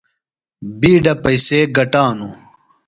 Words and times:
بِیڈہ 0.79 1.13
پئیسے 1.23 1.59
گٹانوۡ۔ 1.75 2.33